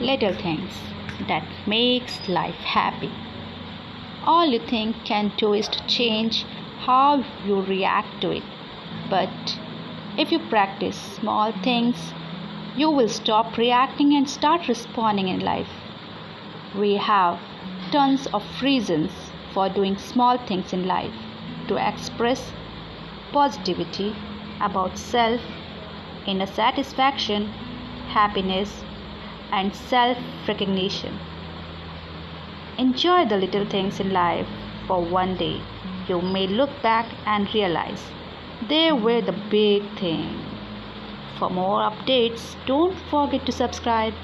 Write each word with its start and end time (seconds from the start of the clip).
little 0.00 0.34
things 0.34 0.72
that 1.26 1.44
makes 1.66 2.28
life 2.28 2.54
happy. 2.54 3.12
All 4.24 4.46
you 4.46 4.58
think 4.60 5.04
can 5.04 5.32
do 5.36 5.54
is 5.54 5.68
to 5.68 5.86
change 5.86 6.44
how 6.80 7.24
you 7.44 7.62
react 7.62 8.20
to 8.20 8.30
it. 8.30 8.44
But 9.10 9.58
if 10.16 10.30
you 10.30 10.38
practice 10.38 10.96
small 10.96 11.52
things, 11.52 12.12
you 12.76 12.90
will 12.90 13.08
stop 13.08 13.56
reacting 13.56 14.14
and 14.14 14.28
start 14.28 14.68
responding 14.68 15.28
in 15.28 15.40
life. 15.40 15.70
We 16.76 16.94
have 16.94 17.40
tons 17.90 18.26
of 18.28 18.44
reasons 18.62 19.10
for 19.52 19.68
doing 19.68 19.96
small 19.96 20.38
things 20.38 20.72
in 20.72 20.86
life 20.86 21.14
to 21.66 21.76
express 21.76 22.52
positivity 23.32 24.14
about 24.60 24.98
self, 24.98 25.40
inner 26.26 26.46
satisfaction, 26.46 27.48
happiness, 28.08 28.84
and 29.52 29.74
self 29.74 30.18
recognition. 30.46 31.18
Enjoy 32.78 33.24
the 33.26 33.36
little 33.36 33.66
things 33.66 34.00
in 34.00 34.12
life, 34.12 34.46
for 34.86 35.02
one 35.02 35.36
day 35.36 35.60
you 36.08 36.20
may 36.22 36.46
look 36.46 36.70
back 36.82 37.06
and 37.26 37.52
realize 37.54 38.04
they 38.68 38.92
were 38.92 39.20
the 39.20 39.36
big 39.50 39.82
thing. 39.98 40.40
For 41.38 41.50
more 41.50 41.80
updates, 41.90 42.56
don't 42.66 42.96
forget 43.10 43.46
to 43.46 43.52
subscribe. 43.52 44.14